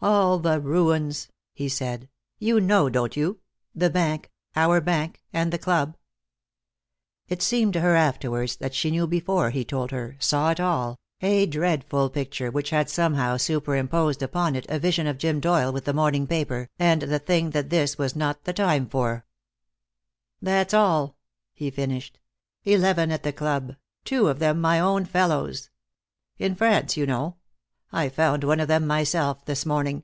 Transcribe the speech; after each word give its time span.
"All 0.00 0.38
the 0.38 0.60
ruins," 0.60 1.26
he 1.52 1.68
said. 1.68 2.08
"You 2.38 2.60
know, 2.60 2.88
don't 2.88 3.16
you? 3.16 3.40
The 3.74 3.90
bank, 3.90 4.30
our 4.54 4.80
bank, 4.80 5.20
and 5.32 5.52
the 5.52 5.58
club?" 5.58 5.96
It 7.26 7.42
seemed 7.42 7.72
to 7.72 7.80
her 7.80 7.96
afterwards 7.96 8.54
that 8.58 8.76
she 8.76 8.92
knew 8.92 9.08
before 9.08 9.50
he 9.50 9.64
told 9.64 9.90
her, 9.90 10.14
saw 10.20 10.50
it 10.52 10.60
all, 10.60 11.00
a 11.20 11.46
dreadful 11.46 12.10
picture 12.10 12.48
which 12.48 12.70
had 12.70 12.88
somehow 12.88 13.38
superimposed 13.38 14.22
upon 14.22 14.54
it 14.54 14.66
a 14.68 14.78
vision 14.78 15.08
of 15.08 15.18
Jim 15.18 15.40
Doyle 15.40 15.72
with 15.72 15.84
the 15.84 15.92
morning 15.92 16.28
paper, 16.28 16.68
and 16.78 17.02
the 17.02 17.18
thing 17.18 17.50
that 17.50 17.68
this 17.70 17.98
was 17.98 18.14
not 18.14 18.44
the 18.44 18.52
time 18.52 18.86
for. 18.88 19.26
"That's 20.40 20.72
all," 20.74 21.16
he 21.52 21.72
finished. 21.72 22.20
"Eleven 22.62 23.10
at 23.10 23.24
the 23.24 23.32
club, 23.32 23.74
two 24.04 24.28
of 24.28 24.38
them 24.38 24.60
my 24.60 24.78
own 24.78 25.06
fellows. 25.06 25.70
In 26.38 26.54
France, 26.54 26.96
you 26.96 27.04
know. 27.04 27.34
I 27.90 28.10
found 28.10 28.44
one 28.44 28.60
of 28.60 28.68
them 28.68 28.86
myself, 28.86 29.46
this 29.46 29.64
morning." 29.64 30.02